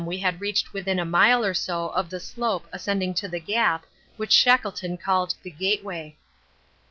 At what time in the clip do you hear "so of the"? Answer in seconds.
1.53-2.19